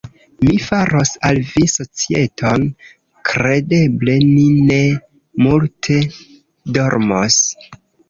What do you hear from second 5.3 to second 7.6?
multe dormos.